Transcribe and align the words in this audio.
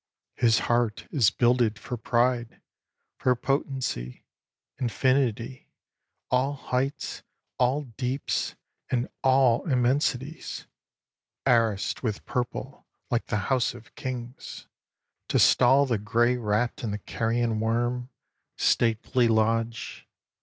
His 0.33 0.57
heart 0.61 1.07
is 1.11 1.29
builded 1.29 1.77
For 1.77 1.95
pride, 1.95 2.59
for 3.19 3.35
potency, 3.35 4.23
infinity, 4.79 5.69
All 6.31 6.53
heights, 6.53 7.21
all 7.59 7.83
deeps, 7.83 8.55
and 8.89 9.07
all 9.21 9.63
immensities, 9.69 10.65
Arrased 11.45 12.01
with 12.01 12.25
purple 12.25 12.87
like 13.11 13.27
the 13.27 13.37
house 13.51 13.75
of 13.75 13.93
kings, 13.93 14.65
To 15.27 15.37
stall 15.37 15.85
the 15.85 15.99
grey 15.99 16.35
rat, 16.35 16.81
and 16.81 16.91
the 16.91 16.97
carrion 16.97 17.59
worm 17.59 18.09
Statelily 18.57 19.27
lodge. 19.29 20.07